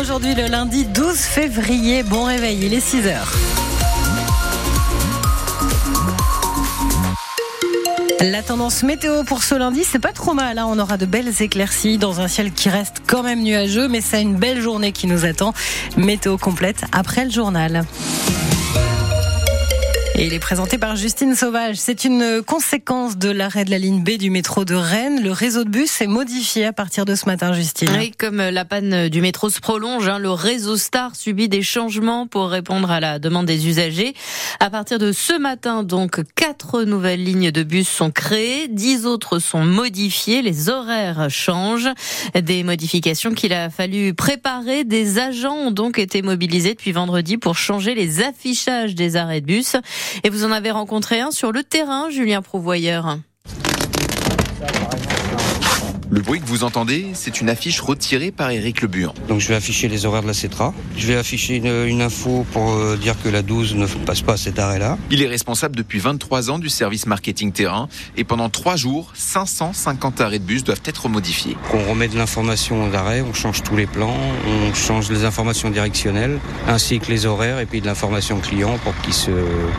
aujourd'hui 0.00 0.34
le 0.34 0.46
lundi 0.46 0.86
12 0.86 1.16
février. 1.16 2.02
Bon 2.02 2.24
réveil, 2.24 2.58
il 2.64 2.72
est 2.72 2.80
6 2.80 3.06
heures. 3.06 3.32
La 8.20 8.42
tendance 8.42 8.82
météo 8.82 9.24
pour 9.24 9.42
ce 9.42 9.54
lundi, 9.54 9.84
c'est 9.84 9.98
pas 9.98 10.12
trop 10.12 10.32
mal. 10.32 10.58
Hein. 10.58 10.66
On 10.68 10.78
aura 10.78 10.96
de 10.96 11.06
belles 11.06 11.42
éclaircies 11.42 11.98
dans 11.98 12.20
un 12.20 12.28
ciel 12.28 12.52
qui 12.52 12.70
reste 12.70 13.02
quand 13.06 13.22
même 13.22 13.42
nuageux, 13.42 13.88
mais 13.88 14.00
c'est 14.00 14.22
une 14.22 14.36
belle 14.36 14.60
journée 14.60 14.92
qui 14.92 15.06
nous 15.06 15.24
attend. 15.26 15.52
Météo 15.96 16.38
complète 16.38 16.82
après 16.92 17.24
le 17.24 17.30
journal. 17.30 17.84
Et 20.20 20.26
il 20.26 20.34
est 20.34 20.38
présenté 20.38 20.76
par 20.76 20.96
Justine 20.96 21.34
Sauvage. 21.34 21.76
C'est 21.76 22.04
une 22.04 22.42
conséquence 22.46 23.16
de 23.16 23.30
l'arrêt 23.30 23.64
de 23.64 23.70
la 23.70 23.78
ligne 23.78 24.04
B 24.04 24.18
du 24.18 24.28
métro 24.28 24.66
de 24.66 24.74
Rennes. 24.74 25.22
Le 25.22 25.32
réseau 25.32 25.64
de 25.64 25.70
bus 25.70 26.02
est 26.02 26.06
modifié 26.06 26.66
à 26.66 26.74
partir 26.74 27.06
de 27.06 27.14
ce 27.14 27.24
matin, 27.24 27.54
Justine. 27.54 27.88
Oui, 27.96 28.12
comme 28.18 28.36
la 28.36 28.66
panne 28.66 29.08
du 29.08 29.22
métro 29.22 29.48
se 29.48 29.60
prolonge, 29.60 30.06
hein, 30.08 30.18
le 30.18 30.30
réseau 30.30 30.76
Star 30.76 31.16
subit 31.16 31.48
des 31.48 31.62
changements 31.62 32.26
pour 32.26 32.50
répondre 32.50 32.90
à 32.90 33.00
la 33.00 33.18
demande 33.18 33.46
des 33.46 33.66
usagers. 33.66 34.12
À 34.60 34.68
partir 34.68 34.98
de 34.98 35.10
ce 35.10 35.38
matin, 35.38 35.84
donc, 35.84 36.20
quatre 36.34 36.82
nouvelles 36.82 37.24
lignes 37.24 37.50
de 37.50 37.62
bus 37.62 37.88
sont 37.88 38.10
créées, 38.10 38.68
dix 38.68 39.06
autres 39.06 39.38
sont 39.38 39.64
modifiées, 39.64 40.42
les 40.42 40.68
horaires 40.68 41.30
changent. 41.30 41.88
Des 42.38 42.62
modifications 42.62 43.32
qu'il 43.32 43.54
a 43.54 43.70
fallu 43.70 44.12
préparer. 44.12 44.84
Des 44.84 45.18
agents 45.18 45.56
ont 45.56 45.70
donc 45.70 45.98
été 45.98 46.20
mobilisés 46.20 46.74
depuis 46.74 46.92
vendredi 46.92 47.38
pour 47.38 47.56
changer 47.56 47.94
les 47.94 48.20
affichages 48.20 48.94
des 48.94 49.16
arrêts 49.16 49.40
de 49.40 49.46
bus. 49.46 49.76
Et 50.24 50.30
vous 50.30 50.44
en 50.44 50.52
avez 50.52 50.70
rencontré 50.70 51.20
un 51.20 51.30
sur 51.30 51.52
le 51.52 51.62
terrain, 51.62 52.10
Julien 52.10 52.42
Prouvoyeur. 52.42 53.18
Le 56.12 56.20
bruit 56.22 56.40
que 56.40 56.46
vous 56.46 56.64
entendez, 56.64 57.06
c'est 57.14 57.40
une 57.40 57.48
affiche 57.48 57.80
retirée 57.80 58.32
par 58.32 58.50
Éric 58.50 58.82
Lebuan. 58.82 59.12
Donc 59.28 59.38
je 59.38 59.46
vais 59.46 59.54
afficher 59.54 59.86
les 59.86 60.06
horaires 60.06 60.22
de 60.22 60.26
la 60.26 60.34
CETRA. 60.34 60.74
Je 60.96 61.06
vais 61.06 61.14
afficher 61.14 61.54
une, 61.54 62.02
info 62.02 62.44
pour 62.50 62.72
euh, 62.72 62.96
dire 62.96 63.14
que 63.22 63.28
la 63.28 63.42
12 63.42 63.76
ne 63.76 63.86
passe 63.86 64.20
pas 64.20 64.32
à 64.32 64.36
cet 64.36 64.58
arrêt-là. 64.58 64.98
Il 65.12 65.22
est 65.22 65.28
responsable 65.28 65.76
depuis 65.76 66.00
23 66.00 66.50
ans 66.50 66.58
du 66.58 66.68
service 66.68 67.06
marketing 67.06 67.52
terrain 67.52 67.88
et 68.16 68.24
pendant 68.24 68.48
3 68.48 68.74
jours, 68.74 69.12
550 69.14 70.20
arrêts 70.20 70.40
de 70.40 70.44
bus 70.44 70.64
doivent 70.64 70.82
être 70.84 71.08
modifiés. 71.08 71.56
On 71.72 71.88
remet 71.88 72.08
de 72.08 72.16
l'information 72.16 72.88
d'arrêt, 72.88 73.20
on 73.20 73.32
change 73.32 73.62
tous 73.62 73.76
les 73.76 73.86
plans, 73.86 74.16
on 74.48 74.74
change 74.74 75.12
les 75.12 75.24
informations 75.24 75.70
directionnelles 75.70 76.40
ainsi 76.66 76.98
que 76.98 77.08
les 77.08 77.24
horaires 77.24 77.60
et 77.60 77.66
puis 77.66 77.80
de 77.80 77.86
l'information 77.86 78.40
client 78.40 78.78
pour 78.78 78.94
se, 79.14 79.30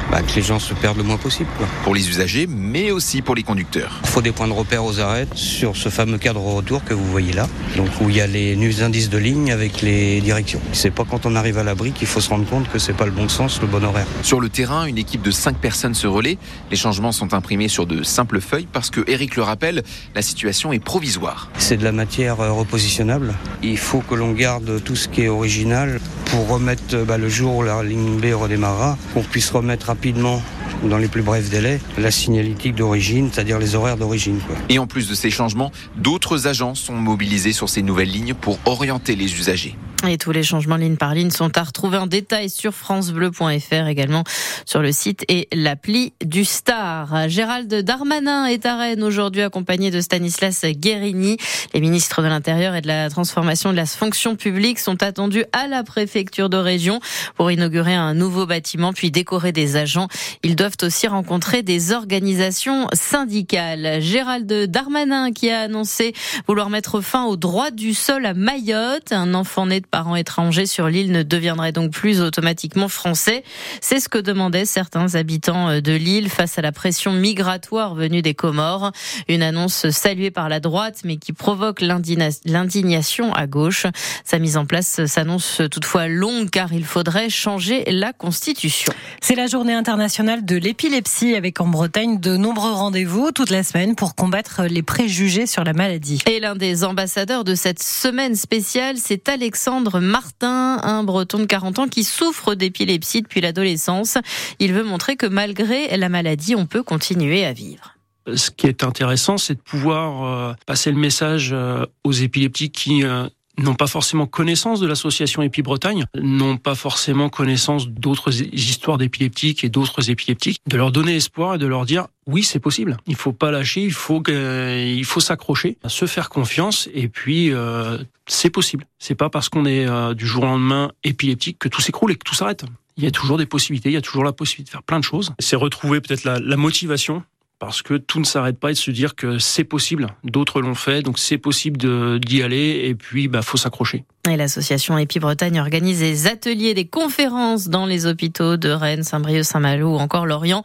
bah, 0.09 0.21
que 0.21 0.33
les 0.33 0.41
gens 0.41 0.59
se 0.59 0.73
perdent 0.73 0.97
le 0.97 1.03
moins 1.03 1.17
possible. 1.17 1.49
Pour 1.83 1.93
les 1.93 2.07
usagers, 2.07 2.47
mais 2.47 2.91
aussi 2.91 3.21
pour 3.21 3.35
les 3.35 3.43
conducteurs. 3.43 3.99
Il 4.03 4.09
faut 4.09 4.21
des 4.21 4.31
points 4.31 4.47
de 4.47 4.53
repère 4.53 4.85
aux 4.85 5.01
arrêts 5.01 5.27
sur 5.35 5.75
ce 5.75 5.89
fameux 5.89 6.20
cadre 6.21 6.41
retour 6.41 6.83
que 6.85 6.93
vous 6.93 7.05
voyez 7.05 7.33
là, 7.33 7.47
donc 7.75 7.89
où 7.99 8.09
il 8.09 8.15
y 8.15 8.21
a 8.21 8.27
les 8.27 8.83
indices 8.83 9.09
de 9.09 9.17
ligne 9.17 9.51
avec 9.51 9.81
les 9.81 10.21
directions. 10.21 10.61
C'est 10.71 10.91
pas 10.91 11.03
quand 11.03 11.25
on 11.25 11.35
arrive 11.35 11.57
à 11.57 11.63
l'abri 11.63 11.91
qu'il 11.91 12.07
faut 12.07 12.21
se 12.21 12.29
rendre 12.29 12.45
compte 12.45 12.69
que 12.69 12.79
c'est 12.79 12.93
pas 12.93 13.05
le 13.05 13.11
bon 13.11 13.27
sens, 13.27 13.59
le 13.61 13.67
bon 13.67 13.83
horaire. 13.83 14.05
Sur 14.21 14.39
le 14.39 14.47
terrain, 14.47 14.85
une 14.85 14.97
équipe 14.97 15.21
de 15.21 15.31
5 15.31 15.57
personnes 15.57 15.95
se 15.95 16.07
relaie. 16.07 16.37
Les 16.69 16.77
changements 16.77 17.11
sont 17.11 17.33
imprimés 17.33 17.67
sur 17.67 17.85
de 17.85 18.03
simples 18.03 18.39
feuilles 18.39 18.67
parce 18.71 18.89
que 18.89 19.01
Eric 19.09 19.35
le 19.35 19.43
rappelle, 19.43 19.83
la 20.15 20.21
situation 20.21 20.71
est 20.71 20.79
provisoire. 20.79 21.49
C'est 21.57 21.77
de 21.77 21.83
la 21.83 21.91
matière 21.91 22.39
euh, 22.39 22.51
repositionnable. 22.51 23.33
Il 23.63 23.77
faut 23.77 24.01
que 24.01 24.15
l'on 24.15 24.31
garde 24.31 24.83
tout 24.83 24.95
ce 24.95 25.07
qui 25.07 25.23
est 25.23 25.29
original 25.29 25.99
pour 26.25 26.47
remettre 26.47 27.03
bah, 27.05 27.17
le 27.17 27.29
jour 27.29 27.57
où 27.57 27.63
la 27.63 27.83
ligne 27.83 28.19
B 28.19 28.33
redémarrera, 28.33 28.97
qu'on 29.13 29.23
puisse 29.23 29.49
remettre 29.49 29.87
rapidement 29.87 30.41
dans 30.83 30.97
les 30.97 31.07
plus 31.07 31.21
brefs 31.21 31.49
délais, 31.49 31.79
la 31.97 32.11
signalétique 32.11 32.75
d'origine, 32.75 33.29
c'est-à-dire 33.31 33.59
les 33.59 33.75
horaires 33.75 33.97
d'origine. 33.97 34.39
Et 34.69 34.79
en 34.79 34.87
plus 34.87 35.09
de 35.09 35.15
ces 35.15 35.29
changements, 35.29 35.71
d'autres 35.95 36.47
agents 36.47 36.75
sont 36.75 36.93
mobilisés 36.93 37.53
sur 37.53 37.69
ces 37.69 37.81
nouvelles 37.81 38.09
lignes 38.09 38.33
pour 38.33 38.59
orienter 38.65 39.15
les 39.15 39.33
usagers. 39.33 39.75
Et 40.07 40.17
tous 40.17 40.31
les 40.31 40.41
changements 40.41 40.77
ligne 40.77 40.95
par 40.95 41.13
ligne 41.13 41.29
sont 41.29 41.55
à 41.57 41.63
retrouver 41.63 41.97
en 41.97 42.07
détail 42.07 42.49
sur 42.49 42.73
francebleu.fr 42.73 43.87
également 43.87 44.23
sur 44.65 44.81
le 44.81 44.91
site 44.91 45.23
et 45.27 45.47
l'appli 45.53 46.13
du 46.25 46.43
Star. 46.43 47.29
Gérald 47.29 47.71
Darmanin 47.73 48.45
est 48.45 48.65
à 48.65 48.77
Rennes 48.77 49.03
aujourd'hui 49.03 49.43
accompagné 49.43 49.91
de 49.91 50.01
Stanislas 50.01 50.65
Guérini. 50.65 51.37
Les 51.73 51.81
ministres 51.81 52.23
de 52.23 52.27
l'Intérieur 52.27 52.73
et 52.75 52.81
de 52.81 52.87
la 52.87 53.09
Transformation 53.09 53.71
de 53.71 53.75
la 53.75 53.85
fonction 53.85 54.35
publique 54.35 54.79
sont 54.79 55.03
attendus 55.03 55.45
à 55.53 55.67
la 55.67 55.83
préfecture 55.83 56.49
de 56.49 56.57
région 56.57 56.99
pour 57.35 57.51
inaugurer 57.51 57.93
un 57.93 58.15
nouveau 58.15 58.47
bâtiment 58.47 58.93
puis 58.93 59.11
décorer 59.11 59.51
des 59.51 59.75
agents. 59.75 60.07
Ils 60.41 60.55
doivent 60.55 60.77
aussi 60.81 61.07
rencontrer 61.07 61.61
des 61.61 61.91
organisations 61.91 62.87
syndicales. 62.93 64.01
Gérald 64.01 64.51
Darmanin 64.51 65.31
qui 65.31 65.51
a 65.51 65.61
annoncé 65.61 66.13
vouloir 66.47 66.71
mettre 66.71 67.01
fin 67.01 67.25
au 67.25 67.37
droit 67.37 67.69
du 67.69 67.93
sol 67.93 68.25
à 68.25 68.33
Mayotte. 68.33 69.11
Un 69.11 69.35
enfant 69.35 69.67
né 69.67 69.79
de 69.79 69.90
parents 69.91 70.15
étrangers 70.15 70.65
sur 70.65 70.87
l'île 70.87 71.11
ne 71.11 71.21
deviendrait 71.21 71.73
donc 71.73 71.91
plus 71.91 72.21
automatiquement 72.21 72.87
français. 72.87 73.43
C'est 73.81 73.99
ce 73.99 74.07
que 74.07 74.17
demandaient 74.17 74.65
certains 74.65 75.15
habitants 75.15 75.69
euh, 75.69 75.81
de 75.81 75.91
l'île 75.91 76.29
face 76.29 76.57
à 76.57 76.61
la 76.61 76.71
pression 76.71 77.11
migratoire 77.11 77.93
venue 77.93 78.21
des 78.21 78.33
Comores. 78.33 78.91
Une 79.27 79.43
annonce 79.43 79.89
saluée 79.89 80.31
par 80.31 80.47
la 80.49 80.59
droite 80.59 81.01
mais 81.03 81.17
qui 81.17 81.33
provoque 81.33 81.81
l'indignation 81.81 83.33
à 83.33 83.47
gauche. 83.47 83.85
Sa 84.23 84.39
mise 84.39 84.55
en 84.55 84.65
place 84.65 85.05
s'annonce 85.05 85.61
toutefois 85.69 86.07
longue 86.07 86.49
car 86.49 86.71
il 86.71 86.85
faudrait 86.85 87.29
changer 87.29 87.83
la 87.91 88.13
Constitution. 88.13 88.93
C'est 89.19 89.35
la 89.35 89.47
journée 89.47 89.73
internationale 89.73 90.45
de 90.45 90.55
l'épilepsie 90.55 91.35
avec 91.35 91.59
en 91.59 91.67
Bretagne 91.67 92.19
de 92.19 92.37
nombreux 92.37 92.71
rendez-vous 92.71 93.31
toute 93.31 93.49
la 93.49 93.63
semaine 93.63 93.95
pour 93.95 94.15
combattre 94.15 94.63
les 94.63 94.83
préjugés 94.83 95.47
sur 95.47 95.65
la 95.65 95.73
maladie. 95.73 96.21
Et 96.29 96.39
l'un 96.39 96.55
des 96.55 96.85
ambassadeurs 96.85 97.43
de 97.43 97.55
cette 97.55 97.83
semaine 97.83 98.35
spéciale, 98.35 98.95
c'est 98.97 99.27
Alexandre 99.27 99.80
Martin, 99.99 100.79
un 100.83 101.03
breton 101.03 101.39
de 101.39 101.45
40 101.45 101.79
ans 101.79 101.87
qui 101.87 102.03
souffre 102.03 102.55
d'épilepsie 102.55 103.21
depuis 103.21 103.41
l'adolescence. 103.41 104.17
Il 104.59 104.73
veut 104.73 104.83
montrer 104.83 105.15
que 105.15 105.25
malgré 105.25 105.95
la 105.97 106.09
maladie, 106.09 106.55
on 106.55 106.65
peut 106.65 106.83
continuer 106.83 107.45
à 107.45 107.53
vivre. 107.53 107.95
Ce 108.35 108.51
qui 108.51 108.67
est 108.67 108.83
intéressant, 108.83 109.37
c'est 109.37 109.55
de 109.55 109.61
pouvoir 109.61 110.23
euh, 110.23 110.53
passer 110.67 110.91
le 110.91 110.97
message 110.97 111.51
euh, 111.53 111.85
aux 112.03 112.11
épileptiques 112.11 112.73
qui 112.73 113.03
euh, 113.03 113.27
n'ont 113.57 113.75
pas 113.75 113.87
forcément 113.87 114.25
connaissance 114.25 114.79
de 114.79 114.87
l'association 114.87 115.41
Épi 115.41 115.61
Bretagne, 115.61 116.05
n'ont 116.15 116.57
pas 116.57 116.75
forcément 116.75 117.29
connaissance 117.29 117.87
d'autres 117.87 118.41
histoires 118.41 118.97
d'épileptiques 118.97 119.63
et 119.63 119.69
d'autres 119.69 120.09
épileptiques, 120.09 120.61
de 120.67 120.77
leur 120.77 120.91
donner 120.91 121.15
espoir 121.15 121.55
et 121.55 121.57
de 121.57 121.67
leur 121.67 121.85
dire 121.85 122.07
oui, 122.27 122.43
c'est 122.43 122.59
possible. 122.59 122.97
Il 123.07 123.15
faut 123.15 123.33
pas 123.33 123.51
lâcher, 123.51 123.83
il 123.83 123.93
faut 123.93 124.21
il 124.27 125.05
faut 125.05 125.19
s'accrocher, 125.19 125.77
se 125.87 126.05
faire 126.05 126.29
confiance 126.29 126.87
et 126.93 127.07
puis 127.07 127.51
euh, 127.51 127.97
c'est 128.27 128.49
possible. 128.49 128.85
C'est 128.99 129.15
pas 129.15 129.29
parce 129.29 129.49
qu'on 129.49 129.65
est 129.65 129.87
euh, 129.87 130.13
du 130.13 130.25
jour 130.25 130.43
au 130.43 130.47
lendemain 130.47 130.91
épileptique 131.03 131.59
que 131.59 131.67
tout 131.67 131.81
s'écroule 131.81 132.11
et 132.11 132.15
que 132.15 132.23
tout 132.23 132.35
s'arrête. 132.35 132.63
Il 132.97 133.03
y 133.03 133.07
a 133.07 133.11
toujours 133.11 133.37
des 133.37 133.45
possibilités, 133.45 133.89
il 133.89 133.93
y 133.93 133.97
a 133.97 134.01
toujours 134.01 134.23
la 134.23 134.33
possibilité 134.33 134.69
de 134.69 134.71
faire 134.71 134.83
plein 134.83 134.99
de 134.99 135.03
choses. 135.03 135.33
C'est 135.39 135.55
retrouver 135.55 136.01
peut-être 136.01 136.23
la, 136.23 136.39
la 136.39 136.57
motivation 136.57 137.23
parce 137.61 137.83
que 137.83 137.93
tout 137.93 138.19
ne 138.19 138.25
s'arrête 138.25 138.59
pas 138.59 138.71
et 138.71 138.73
de 138.73 138.77
se 138.79 138.89
dire 138.89 139.13
que 139.13 139.37
c'est 139.37 139.63
possible. 139.63 140.07
D'autres 140.23 140.61
l'ont 140.61 140.73
fait, 140.73 141.03
donc 141.03 141.19
c'est 141.19 141.37
possible 141.37 141.77
d'y 142.19 142.41
aller 142.41 142.81
et 142.85 142.95
puis 142.95 143.27
bah 143.27 143.43
faut 143.43 143.55
s'accrocher. 143.55 144.03
Et 144.29 144.37
l'association 144.37 144.99
Épi 144.99 145.17
Bretagne 145.17 145.59
organise 145.59 145.97
des 145.97 146.27
ateliers, 146.27 146.75
des 146.75 146.85
conférences 146.85 147.69
dans 147.69 147.87
les 147.87 148.05
hôpitaux 148.05 148.55
de 148.55 148.69
Rennes, 148.69 149.01
Saint-Brieuc, 149.01 149.43
Saint-Malo 149.43 149.95
ou 149.95 149.97
encore 149.97 150.27
Lorient. 150.27 150.61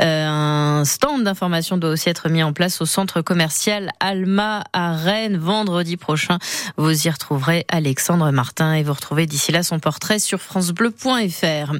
Euh, 0.00 0.26
un 0.28 0.84
stand 0.84 1.24
d'information 1.24 1.76
doit 1.76 1.90
aussi 1.90 2.08
être 2.08 2.28
mis 2.28 2.44
en 2.44 2.52
place 2.52 2.80
au 2.80 2.86
centre 2.86 3.20
commercial 3.20 3.90
Alma 3.98 4.62
à 4.72 4.94
Rennes 4.94 5.38
vendredi 5.38 5.96
prochain. 5.96 6.38
Vous 6.76 7.08
y 7.08 7.10
retrouverez 7.10 7.64
Alexandre 7.68 8.30
Martin 8.30 8.74
et 8.74 8.84
vous 8.84 8.92
retrouvez 8.92 9.26
d'ici 9.26 9.50
là 9.50 9.64
son 9.64 9.80
portrait 9.80 10.20
sur 10.20 10.40
francebleu.fr. 10.40 11.72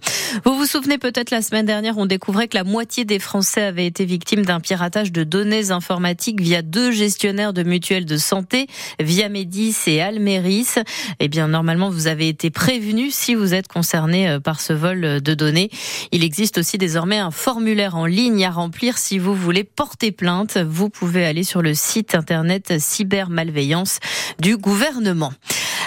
Vous 0.44 0.56
vous 0.56 0.66
souvenez 0.66 0.98
peut-être 0.98 1.30
la 1.30 1.42
semaine 1.42 1.66
dernière, 1.66 1.96
on 1.96 2.06
découvrait 2.06 2.48
que 2.48 2.56
la 2.56 2.64
moitié 2.64 3.04
des 3.04 3.20
Français 3.20 3.62
avaient 3.62 3.86
été 3.86 4.04
victimes 4.04 4.44
d'un 4.44 4.58
piratage 4.58 5.12
de 5.12 5.22
données 5.22 5.70
informatiques 5.70 6.40
via 6.40 6.62
deux 6.62 6.90
gestionnaires 6.90 7.52
de 7.52 7.62
mutuelles 7.62 8.04
de 8.04 8.16
santé, 8.16 8.66
via 8.98 9.28
Médis 9.28 9.76
et 9.86 10.02
Almeris 10.02 10.74
eh 11.20 11.28
bien 11.28 11.48
normalement 11.48 11.90
vous 11.90 12.06
avez 12.06 12.28
été 12.28 12.50
prévenu 12.50 13.10
si 13.10 13.34
vous 13.34 13.54
êtes 13.54 13.68
concerné 13.68 14.28
euh, 14.28 14.40
par 14.40 14.60
ce 14.60 14.72
vol 14.72 15.04
euh, 15.04 15.20
de 15.20 15.34
données. 15.34 15.70
Il 16.12 16.24
existe 16.24 16.58
aussi 16.58 16.78
désormais 16.78 17.18
un 17.18 17.30
formulaire 17.30 17.94
en 17.94 18.06
ligne 18.06 18.44
à 18.44 18.50
remplir 18.50 18.98
si 18.98 19.18
vous 19.18 19.34
voulez 19.34 19.62
porter 19.62 20.10
plainte. 20.10 20.56
Vous 20.56 20.88
pouvez 20.88 21.24
aller 21.26 21.44
sur 21.44 21.62
le 21.62 21.74
site 21.74 22.14
internet 22.14 22.74
cybermalveillance 22.78 24.00
du 24.40 24.56
gouvernement. 24.56 25.32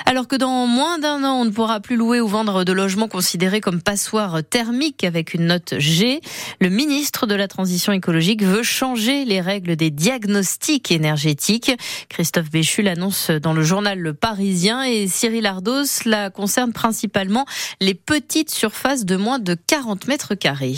Alors 0.05 0.27
que 0.27 0.35
dans 0.35 0.67
moins 0.67 0.99
d'un 0.99 1.23
an, 1.23 1.41
on 1.41 1.45
ne 1.45 1.49
pourra 1.51 1.79
plus 1.79 1.95
louer 1.95 2.21
ou 2.21 2.27
vendre 2.27 2.63
de 2.63 2.71
logements 2.71 3.07
considérés 3.07 3.61
comme 3.61 3.81
passoires 3.81 4.41
thermiques 4.43 5.03
avec 5.03 5.33
une 5.33 5.47
note 5.47 5.75
G, 5.77 6.21
le 6.59 6.69
ministre 6.69 7.25
de 7.25 7.35
la 7.35 7.47
Transition 7.47 7.93
écologique 7.93 8.43
veut 8.43 8.63
changer 8.63 9.25
les 9.25 9.41
règles 9.41 9.75
des 9.75 9.91
diagnostics 9.91 10.91
énergétiques. 10.91 11.71
Christophe 12.09 12.49
Béchu 12.49 12.81
l'annonce 12.81 13.29
dans 13.31 13.53
le 13.53 13.63
journal 13.63 13.99
Le 13.99 14.13
Parisien 14.13 14.83
et 14.83 15.07
Cyril 15.07 15.45
Ardos 15.45 16.05
la 16.05 16.29
concerne 16.29 16.73
principalement 16.73 17.45
les 17.79 17.93
petites 17.93 18.51
surfaces 18.51 19.05
de 19.05 19.15
moins 19.15 19.39
de 19.39 19.55
40 19.55 20.07
mètres 20.07 20.35
carrés. 20.35 20.77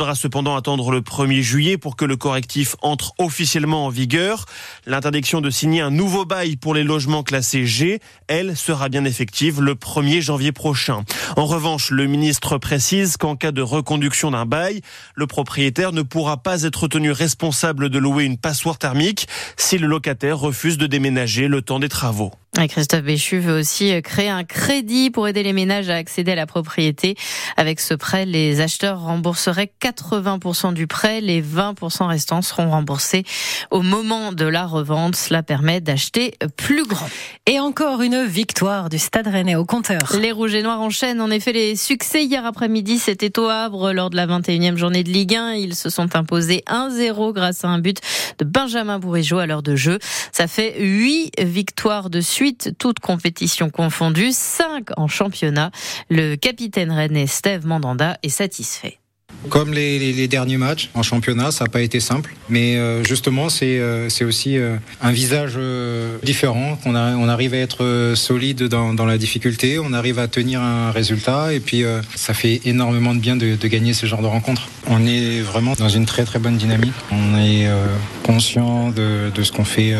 cependant 0.15 0.55
attendre 0.55 0.91
le 0.91 1.01
1er 1.01 1.41
juillet 1.41 1.77
pour 1.77 1.95
que 1.95 2.05
le 2.05 2.17
correctif 2.17 2.75
entre 2.81 3.13
officiellement 3.19 3.85
en 3.85 3.89
vigueur. 3.89 4.45
L'interdiction 4.85 5.41
de 5.41 5.49
signer 5.49 5.81
un 5.81 5.91
nouveau 5.91 6.25
bail 6.25 6.55
pour 6.55 6.73
les 6.73 6.83
logements 6.83 7.23
classés 7.23 7.65
G, 7.65 7.99
elle, 8.27 8.57
sera 8.57 8.89
bien 8.89 9.05
effective 9.05 9.61
le 9.61 9.75
1er 9.75 10.21
janvier 10.21 10.51
prochain. 10.51 11.03
En 11.37 11.45
revanche, 11.45 11.91
le 11.91 12.07
ministre 12.07 12.57
précise 12.57 13.17
qu'en 13.17 13.35
cas 13.35 13.51
de 13.51 13.61
reconduction 13.61 14.31
d'un 14.31 14.45
bail, 14.45 14.81
le 15.15 15.27
propriétaire 15.27 15.91
ne 15.91 16.01
pourra 16.01 16.37
pas 16.37 16.63
être 16.63 16.87
tenu 16.87 17.11
responsable 17.11 17.89
de 17.89 17.99
louer 17.99 18.25
une 18.25 18.37
passoire 18.37 18.77
thermique 18.77 19.27
si 19.55 19.77
le 19.77 19.87
locataire 19.87 20.39
refuse 20.39 20.77
de 20.77 20.87
déménager 20.87 21.47
le 21.47 21.61
temps 21.61 21.79
des 21.79 21.89
travaux. 21.89 22.31
Christophe 22.67 23.03
Béchu 23.03 23.39
veut 23.39 23.59
aussi 23.59 23.99
créer 24.01 24.29
un 24.29 24.43
crédit 24.43 25.09
pour 25.09 25.27
aider 25.27 25.41
les 25.41 25.53
ménages 25.53 25.89
à 25.89 25.95
accéder 25.95 26.33
à 26.33 26.35
la 26.35 26.45
propriété. 26.45 27.15
Avec 27.57 27.79
ce 27.79 27.93
prêt, 27.93 28.25
les 28.25 28.59
acheteurs 28.59 29.01
rembourseraient 29.01 29.71
80% 29.81 30.73
du 30.73 30.87
prêt. 30.87 31.21
Les 31.21 31.41
20% 31.41 32.05
restants 32.07 32.41
seront 32.41 32.69
remboursés 32.69 33.23
au 33.71 33.81
moment 33.81 34.31
de 34.31 34.45
la 34.45 34.65
revente. 34.65 35.15
Cela 35.15 35.43
permet 35.43 35.81
d'acheter 35.81 36.35
plus 36.57 36.85
grand. 36.85 37.09
Et 37.47 37.59
encore 37.59 38.01
une 38.01 38.23
victoire 38.23 38.89
du 38.89 38.99
Stade 38.99 39.27
Rennais 39.27 39.55
au 39.55 39.65
compteur. 39.65 40.15
Les 40.19 40.31
Rouges 40.31 40.55
et 40.55 40.61
Noirs 40.61 40.81
enchaînent 40.81 41.21
en 41.21 41.31
effet 41.31 41.53
les 41.53 41.75
succès. 41.75 42.23
Hier 42.23 42.45
après-midi, 42.45 42.99
c'était 42.99 43.37
au 43.39 43.47
Havre 43.47 43.91
lors 43.91 44.09
de 44.09 44.15
la 44.15 44.27
21e 44.27 44.77
journée 44.77 45.03
de 45.03 45.09
Ligue 45.09 45.35
1. 45.35 45.53
Ils 45.53 45.75
se 45.75 45.89
sont 45.89 46.15
imposés 46.15 46.63
1-0 46.67 47.33
grâce 47.33 47.65
à 47.65 47.69
un 47.69 47.79
but 47.79 47.99
de 48.37 48.45
Benjamin 48.45 48.99
Bourigeau 48.99 49.39
à 49.39 49.45
l'heure 49.45 49.63
de 49.63 49.75
jeu. 49.75 49.99
Ça 50.31 50.47
fait 50.47 50.75
8 50.79 51.41
victoires 51.41 52.09
de 52.09 52.21
suite 52.21 52.75
toutes 52.77 52.99
compétitions 52.99 53.69
confondues, 53.69 54.31
5 54.31 54.89
en 54.97 55.07
championnat. 55.07 55.71
Le 56.09 56.35
capitaine 56.35 56.91
rennais 56.91 57.27
Steve 57.27 57.65
Mandanda 57.65 58.17
est 58.23 58.29
satisfait. 58.29 59.00
Comme 59.49 59.73
les, 59.73 60.27
derniers 60.27 60.57
matchs 60.57 60.89
en 60.93 61.03
championnat, 61.03 61.51
ça 61.51 61.65
n'a 61.65 61.69
pas 61.69 61.81
été 61.81 61.99
simple. 61.99 62.35
Mais 62.49 62.77
euh, 62.77 63.03
justement, 63.03 63.49
c'est 63.49 63.79
euh, 63.79 64.07
aussi 64.21 64.57
euh, 64.57 64.75
un 65.01 65.11
visage 65.11 65.57
différent, 66.23 66.77
qu'on 66.83 66.95
on 66.95 67.27
arrive 67.27 67.53
à 67.53 67.57
être 67.57 68.13
solide 68.15 68.63
dans, 68.65 69.05
la 69.05 69.17
difficulté, 69.17 69.79
on 69.79 69.93
arrive 69.93 70.19
à 70.19 70.27
tenir 70.27 70.61
un 70.61 70.91
résultat 70.91 71.53
et 71.53 71.59
puis 71.59 71.83
ça 72.15 72.33
fait 72.33 72.61
énormément 72.65 73.15
de 73.15 73.19
bien 73.19 73.35
de, 73.35 73.67
gagner 73.67 73.93
ce 73.93 74.05
genre 74.05 74.21
de 74.21 74.27
rencontres. 74.27 74.67
On 74.93 75.05
est 75.05 75.39
vraiment 75.39 75.73
dans 75.73 75.87
une 75.87 76.05
très 76.05 76.25
très 76.25 76.37
bonne 76.37 76.57
dynamique. 76.57 76.93
On 77.11 77.37
est 77.37 77.65
conscient 78.25 78.89
de, 78.89 79.31
ce 79.41 79.51
qu'on 79.51 79.63
fait 79.63 79.95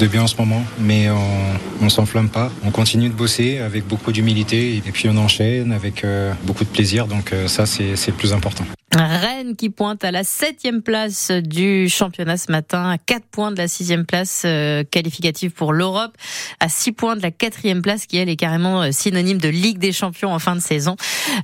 de 0.00 0.06
bien 0.06 0.22
en 0.22 0.26
ce 0.28 0.36
moment, 0.36 0.62
mais 0.78 1.08
on 1.10 1.84
ne 1.84 1.90
s'enflamme 1.90 2.28
pas. 2.28 2.52
On 2.64 2.70
continue 2.70 3.08
de 3.08 3.14
bosser 3.14 3.58
avec 3.58 3.88
beaucoup 3.88 4.12
d'humilité 4.12 4.76
et 4.76 4.92
puis 4.92 5.08
on 5.08 5.16
enchaîne 5.16 5.72
avec 5.72 6.06
beaucoup 6.44 6.62
de 6.62 6.70
plaisir. 6.70 7.08
Donc 7.08 7.34
ça, 7.48 7.66
c'est 7.66 8.06
le 8.06 8.12
plus 8.12 8.32
important. 8.32 8.64
Rennes 8.96 9.54
qui 9.54 9.70
pointe 9.70 10.04
à 10.04 10.10
la 10.10 10.24
septième 10.24 10.82
place 10.82 11.30
du 11.30 11.88
championnat 11.88 12.36
ce 12.36 12.50
matin, 12.50 12.90
à 12.90 12.98
4 12.98 13.24
points 13.26 13.52
de 13.52 13.56
la 13.56 13.68
sixième 13.68 14.04
place 14.04 14.42
euh, 14.44 14.82
qualificative 14.82 15.52
pour 15.52 15.72
l'Europe, 15.72 16.16
à 16.58 16.68
6 16.68 16.92
points 16.92 17.16
de 17.16 17.22
la 17.22 17.30
quatrième 17.30 17.82
place 17.82 18.06
qui 18.06 18.16
elle 18.16 18.28
est 18.28 18.36
carrément 18.36 18.82
euh, 18.82 18.88
synonyme 18.90 19.38
de 19.38 19.48
Ligue 19.48 19.78
des 19.78 19.92
Champions 19.92 20.34
en 20.34 20.40
fin 20.40 20.56
de 20.56 20.60
saison. 20.60 20.96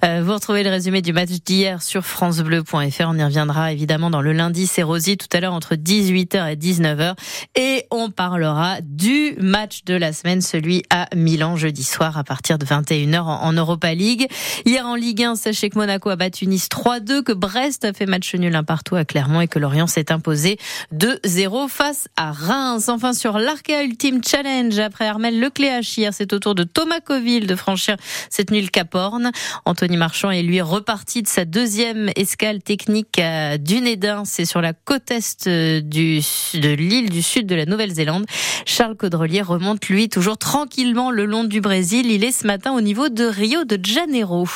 Euh, 0.04 0.22
vous 0.24 0.34
retrouvez 0.34 0.64
le 0.64 0.70
résumé 0.70 1.02
du 1.02 1.12
match 1.12 1.30
d'hier 1.44 1.82
sur 1.82 2.04
francebleu.fr. 2.04 3.04
On 3.06 3.16
y 3.16 3.22
reviendra 3.22 3.72
évidemment 3.72 4.10
dans 4.10 4.22
le 4.22 4.32
lundi, 4.32 4.66
c'est 4.66 4.82
Rosy 4.82 5.16
tout 5.16 5.28
à 5.32 5.38
l'heure 5.38 5.54
entre 5.54 5.76
18h 5.76 6.52
et 6.52 6.56
19h 6.56 7.14
et 7.54 7.86
on 7.92 8.10
parlera 8.10 8.80
du 8.82 9.36
match 9.38 9.84
de 9.84 9.94
la 9.94 10.12
semaine, 10.12 10.40
celui 10.40 10.82
à 10.90 11.06
Milan 11.14 11.56
jeudi 11.56 11.84
soir 11.84 12.18
à 12.18 12.24
partir 12.24 12.58
de 12.58 12.66
21h 12.66 13.20
en 13.20 13.52
Europa 13.52 13.94
League. 13.94 14.26
Hier 14.64 14.84
en 14.84 14.96
Ligue 14.96 15.22
1, 15.22 15.36
sachez 15.36 15.70
que 15.70 15.78
Monaco 15.78 16.10
a 16.10 16.16
battu 16.16 16.48
Nice 16.48 16.68
3-2 16.68 17.22
que 17.22 17.35
Brest 17.36 17.84
a 17.84 17.92
fait 17.92 18.06
match 18.06 18.34
nul 18.34 18.54
un 18.56 18.64
partout 18.64 18.96
à 18.96 19.04
Clermont 19.04 19.40
et 19.40 19.48
que 19.48 19.58
Lorient 19.58 19.86
s'est 19.86 20.10
imposé 20.10 20.58
2-0 20.94 21.68
face 21.68 22.08
à 22.16 22.32
Reims. 22.32 22.88
Enfin 22.88 23.12
sur 23.12 23.38
l'Arca 23.38 23.82
Ultimate 23.82 24.26
Challenge 24.26 24.78
après 24.78 25.06
Armel 25.06 25.38
Lecléache 25.38 25.96
hier, 25.98 26.12
c'est 26.12 26.32
au 26.32 26.38
tour 26.38 26.54
de 26.54 26.64
Thomas 26.64 27.00
Coville 27.00 27.46
de 27.46 27.54
franchir 27.54 27.96
cette 28.30 28.50
nulle 28.50 28.70
Caporne. 28.70 29.30
Anthony 29.64 29.96
Marchand 29.96 30.30
est 30.30 30.42
lui 30.42 30.60
reparti 30.60 31.22
de 31.22 31.28
sa 31.28 31.44
deuxième 31.44 32.10
escale 32.16 32.62
technique 32.62 33.18
à 33.18 33.58
Dunedin, 33.58 34.24
c'est 34.24 34.44
sur 34.44 34.60
la 34.60 34.72
côte 34.72 35.10
est 35.10 35.48
du, 35.80 36.20
de 36.54 36.68
l'île 36.70 37.10
du 37.10 37.22
sud 37.22 37.46
de 37.46 37.54
la 37.54 37.66
Nouvelle-Zélande. 37.66 38.24
Charles 38.64 38.96
Caudrelier 38.96 39.42
remonte 39.42 39.86
lui 39.88 40.08
toujours 40.08 40.38
tranquillement 40.38 41.10
le 41.10 41.26
long 41.26 41.44
du 41.44 41.60
Brésil. 41.60 42.10
Il 42.10 42.24
est 42.24 42.32
ce 42.32 42.46
matin 42.46 42.72
au 42.72 42.80
niveau 42.80 43.08
de 43.08 43.24
Rio 43.24 43.64
de 43.64 43.78
Janeiro. 43.84 44.46